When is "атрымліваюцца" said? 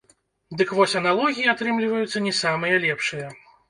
1.55-2.27